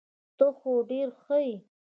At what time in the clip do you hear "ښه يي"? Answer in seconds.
1.21-1.55